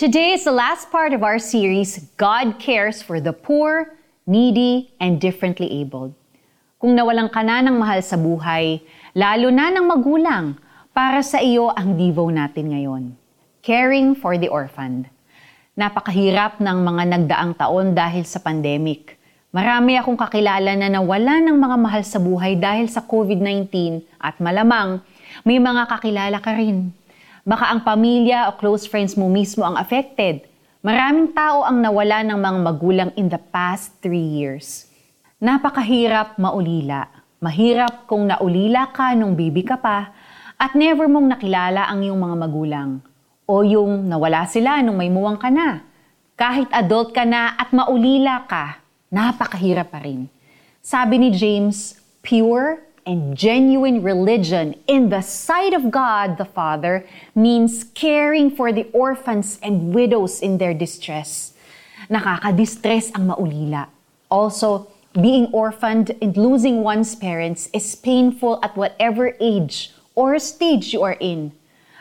Today 0.00 0.32
is 0.32 0.48
the 0.48 0.56
last 0.56 0.88
part 0.88 1.12
of 1.12 1.20
our 1.20 1.36
series, 1.36 2.08
God 2.16 2.56
Cares 2.56 3.04
for 3.04 3.20
the 3.20 3.36
Poor, 3.36 3.92
Needy, 4.24 4.96
and 4.96 5.20
Differently 5.20 5.68
Abled. 5.84 6.16
Kung 6.80 6.96
nawalan 6.96 7.28
ka 7.28 7.44
na 7.44 7.60
ng 7.60 7.76
mahal 7.76 8.00
sa 8.00 8.16
buhay, 8.16 8.80
lalo 9.12 9.52
na 9.52 9.68
ng 9.68 9.84
magulang, 9.84 10.56
para 10.96 11.20
sa 11.20 11.44
iyo 11.44 11.68
ang 11.76 12.00
Devo 12.00 12.32
natin 12.32 12.72
ngayon. 12.72 13.12
Caring 13.60 14.16
for 14.16 14.40
the 14.40 14.48
Orphaned. 14.48 15.04
Napakahirap 15.76 16.64
ng 16.64 16.78
mga 16.80 17.02
nagdaang 17.20 17.52
taon 17.60 17.92
dahil 17.92 18.24
sa 18.24 18.40
pandemic. 18.40 19.20
Marami 19.52 20.00
akong 20.00 20.16
kakilala 20.16 20.80
na 20.80 20.88
nawala 20.88 21.44
ng 21.44 21.60
mga 21.60 21.76
mahal 21.76 22.02
sa 22.08 22.16
buhay 22.16 22.56
dahil 22.56 22.88
sa 22.88 23.04
COVID-19 23.04 24.00
at 24.16 24.40
malamang 24.40 25.04
may 25.44 25.60
mga 25.60 25.84
kakilala 25.92 26.40
ka 26.40 26.56
rin 26.56 26.88
Baka 27.40 27.72
ang 27.72 27.80
pamilya 27.80 28.52
o 28.52 28.60
close 28.60 28.84
friends 28.84 29.16
mo 29.16 29.24
mismo 29.32 29.64
ang 29.64 29.80
affected. 29.80 30.44
Maraming 30.84 31.32
tao 31.32 31.64
ang 31.64 31.80
nawala 31.80 32.20
ng 32.20 32.36
mga 32.36 32.58
magulang 32.60 33.10
in 33.16 33.32
the 33.32 33.40
past 33.48 33.96
three 34.04 34.20
years. 34.20 34.88
Napakahirap 35.40 36.36
maulila. 36.36 37.08
Mahirap 37.40 38.04
kung 38.04 38.28
naulila 38.28 38.92
ka 38.92 39.16
nung 39.16 39.32
baby 39.32 39.64
ka 39.64 39.80
pa 39.80 40.12
at 40.60 40.76
never 40.76 41.08
mong 41.08 41.32
nakilala 41.32 41.88
ang 41.88 42.04
iyong 42.04 42.20
mga 42.20 42.36
magulang. 42.36 42.90
O 43.48 43.64
yung 43.64 44.04
nawala 44.04 44.44
sila 44.44 44.84
nung 44.84 45.00
may 45.00 45.08
muwang 45.08 45.40
ka 45.40 45.48
na. 45.48 45.80
Kahit 46.36 46.68
adult 46.68 47.16
ka 47.16 47.24
na 47.24 47.56
at 47.56 47.72
maulila 47.72 48.44
ka, 48.44 48.84
napakahirap 49.08 49.88
pa 49.88 50.04
rin. 50.04 50.28
Sabi 50.84 51.16
ni 51.16 51.32
James, 51.32 51.96
pure 52.20 52.84
and 53.06 53.36
genuine 53.36 54.02
religion 54.02 54.74
in 54.86 55.08
the 55.08 55.20
sight 55.20 55.72
of 55.72 55.90
God 55.90 56.38
the 56.38 56.44
Father 56.44 57.06
means 57.34 57.84
caring 57.94 58.50
for 58.50 58.72
the 58.72 58.88
orphans 58.92 59.58
and 59.62 59.94
widows 59.94 60.40
in 60.40 60.58
their 60.58 60.74
distress. 60.74 61.52
Nakakadistress 62.08 63.12
ang 63.14 63.30
maulila. 63.32 63.88
Also, 64.30 64.88
being 65.18 65.50
orphaned 65.50 66.14
and 66.22 66.36
losing 66.36 66.82
one's 66.86 67.18
parents 67.18 67.68
is 67.74 67.98
painful 67.98 68.62
at 68.62 68.76
whatever 68.76 69.34
age 69.40 69.90
or 70.14 70.38
stage 70.38 70.94
you 70.94 71.02
are 71.02 71.18
in. 71.18 71.50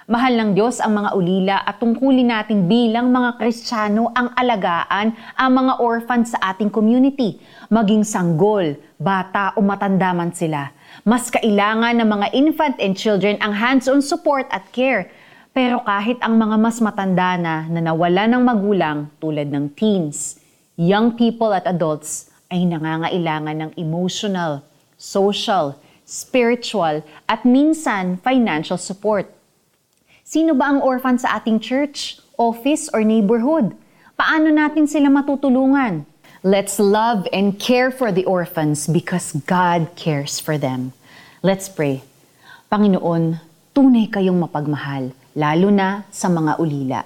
Mahal 0.09 0.41
ng 0.41 0.51
Diyos 0.57 0.81
ang 0.81 0.97
mga 0.97 1.13
ulila 1.13 1.57
at 1.61 1.77
tungkulin 1.77 2.33
natin 2.33 2.65
bilang 2.65 3.13
mga 3.13 3.37
Kristiyano 3.37 4.09
ang 4.17 4.33
alagaan 4.33 5.13
ang 5.37 5.51
mga 5.53 5.77
orphan 5.77 6.25
sa 6.25 6.49
ating 6.49 6.73
community, 6.73 7.37
maging 7.69 8.01
sanggol, 8.01 8.73
bata 8.97 9.53
o 9.53 9.61
matanda 9.61 10.09
man 10.09 10.33
sila. 10.33 10.73
Mas 11.05 11.29
kailangan 11.29 11.95
ng 12.01 12.09
mga 12.09 12.27
infant 12.33 12.75
and 12.81 12.97
children 12.97 13.37
ang 13.39 13.55
hands-on 13.55 14.03
support 14.03 14.49
at 14.51 14.65
care. 14.73 15.07
Pero 15.53 15.81
kahit 15.85 16.17
ang 16.21 16.37
mga 16.37 16.55
mas 16.57 16.77
matanda 16.81 17.37
na 17.37 17.65
na 17.67 17.81
nawala 17.81 18.25
ng 18.29 18.41
magulang 18.41 19.09
tulad 19.17 19.49
ng 19.49 19.73
teens, 19.77 20.41
young 20.79 21.13
people 21.13 21.53
at 21.53 21.65
adults 21.69 22.33
ay 22.49 22.65
nangangailangan 22.65 23.57
ng 23.67 23.71
emotional, 23.77 24.65
social, 24.97 25.77
spiritual, 26.09 27.05
at 27.29 27.45
minsan 27.45 28.17
financial 28.25 28.81
support. 28.81 29.29
Sino 30.25 30.57
ba 30.57 30.73
ang 30.73 30.81
orphan 30.81 31.21
sa 31.21 31.37
ating 31.37 31.61
church, 31.61 32.17
office, 32.37 32.89
or 32.89 33.05
neighborhood? 33.05 33.77
Paano 34.17 34.49
natin 34.49 34.89
sila 34.89 35.09
matutulungan? 35.13 36.08
Let's 36.39 36.79
love 36.79 37.27
and 37.35 37.59
care 37.59 37.91
for 37.91 38.15
the 38.15 38.23
orphans 38.23 38.87
because 38.87 39.35
God 39.43 39.91
cares 39.99 40.39
for 40.39 40.55
them. 40.55 40.95
Let's 41.43 41.67
pray. 41.67 41.99
Panginoon, 42.71 43.43
tunay 43.75 44.07
kayong 44.07 44.47
mapagmahal, 44.47 45.11
lalo 45.35 45.67
na 45.67 46.07
sa 46.07 46.31
mga 46.31 46.55
ulila. 46.55 47.03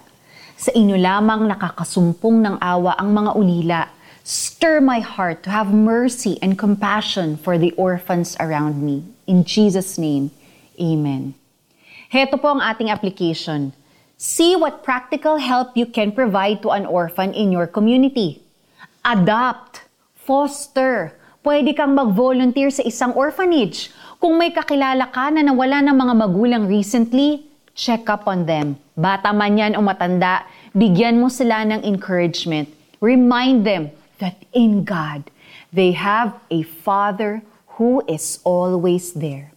Sa 0.53 0.69
inyo 0.77 1.01
lamang 1.01 1.49
nakakasumpong 1.49 2.45
ng 2.45 2.55
awa 2.61 2.93
ang 2.93 3.09
mga 3.09 3.31
ulila. 3.33 3.81
Stir 4.21 4.77
my 4.77 5.01
heart 5.01 5.41
to 5.41 5.49
have 5.49 5.73
mercy 5.73 6.37
and 6.45 6.53
compassion 6.53 7.33
for 7.33 7.57
the 7.57 7.73
orphans 7.73 8.37
around 8.37 8.85
me. 8.85 9.01
In 9.25 9.41
Jesus' 9.41 9.97
name, 9.97 10.29
Amen. 10.77 11.33
Heto 12.13 12.37
po 12.37 12.53
ang 12.53 12.61
ating 12.61 12.93
application. 12.93 13.73
See 14.13 14.53
what 14.53 14.85
practical 14.85 15.41
help 15.41 15.73
you 15.73 15.89
can 15.89 16.13
provide 16.13 16.61
to 16.61 16.69
an 16.69 16.85
orphan 16.85 17.33
in 17.33 17.49
your 17.49 17.65
community. 17.65 18.45
Adopt, 19.03 19.83
foster, 20.15 21.13
pwede 21.43 21.75
kang 21.75 21.91
mag-volunteer 21.91 22.71
sa 22.71 22.81
isang 22.87 23.11
orphanage. 23.13 23.91
Kung 24.17 24.39
may 24.39 24.55
kakilala 24.55 25.11
ka 25.11 25.27
na 25.29 25.43
nawala 25.43 25.83
ng 25.83 25.95
mga 25.95 26.13
magulang 26.15 26.63
recently, 26.65 27.43
check 27.75 28.07
up 28.07 28.23
on 28.25 28.47
them. 28.47 28.79
Bata 28.95 29.35
man 29.35 29.59
yan 29.59 29.75
o 29.75 29.83
matanda, 29.83 30.47
bigyan 30.71 31.19
mo 31.19 31.27
sila 31.27 31.67
ng 31.67 31.83
encouragement. 31.83 32.71
Remind 33.03 33.67
them 33.67 33.91
that 34.23 34.39
in 34.55 34.87
God, 34.87 35.27
they 35.75 35.91
have 35.91 36.39
a 36.47 36.63
Father 36.63 37.43
who 37.75 37.99
is 38.07 38.39
always 38.47 39.11
there. 39.11 39.51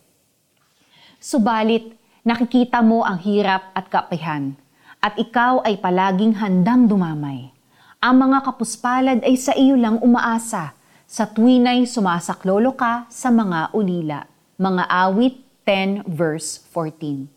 Subalit, 1.23 1.97
Nakikita 2.27 2.83
mo 2.83 3.06
ang 3.06 3.23
hirap 3.23 3.71
at 3.71 3.87
kapihan, 3.87 4.59
at 4.99 5.15
ikaw 5.15 5.62
ay 5.62 5.79
palaging 5.79 6.35
handang 6.35 6.91
dumamay. 6.91 7.55
Ang 7.97 8.29
mga 8.29 8.45
kapuspalad 8.45 9.25
ay 9.25 9.41
sa 9.41 9.57
iyo 9.57 9.73
lang 9.73 9.97
umaasa, 10.05 10.77
sa 11.09 11.25
tuwinay 11.25 11.89
sumasaklolo 11.89 12.77
ka 12.77 13.09
sa 13.09 13.33
mga 13.33 13.73
ulila. 13.73 14.29
Mga 14.61 14.84
awit 14.84 15.41
10 15.65 16.05
verse 16.05 16.61
14. 16.69 17.29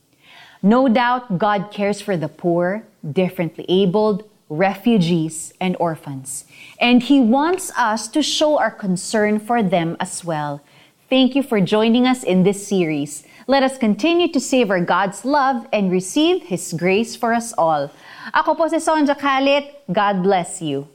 No 0.59 0.92
doubt 0.92 1.40
God 1.40 1.72
cares 1.72 2.03
for 2.03 2.19
the 2.19 2.28
poor, 2.28 2.84
differently 3.00 3.64
abled, 3.72 4.28
refugees, 4.50 5.53
and 5.64 5.80
orphans. 5.80 6.44
And 6.81 7.03
He 7.08 7.24
wants 7.24 7.72
us 7.80 8.12
to 8.12 8.19
show 8.19 8.59
our 8.59 8.72
concern 8.72 9.40
for 9.40 9.64
them 9.64 9.96
as 10.03 10.25
well. 10.28 10.59
Thank 11.08 11.40
you 11.40 11.42
for 11.42 11.64
joining 11.64 12.06
us 12.06 12.22
in 12.22 12.44
this 12.44 12.68
series. 12.68 13.24
Let 13.48 13.64
us 13.64 13.80
continue 13.80 14.28
to 14.36 14.40
savor 14.40 14.84
God's 14.84 15.24
love 15.24 15.66
and 15.72 15.90
receive 15.90 16.52
His 16.52 16.74
grace 16.75 17.16
for 17.16 17.34
us 17.34 17.53
all. 17.58 17.90
Ako 18.34 18.57
po 18.57 18.66
si 18.69 18.81
Sonja 18.81 19.13
Khalid. 19.13 19.85
God 19.90 20.25
bless 20.25 20.62
you. 20.62 20.90